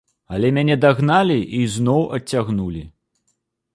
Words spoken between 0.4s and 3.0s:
мяне дагналі і зноў адцягнулі.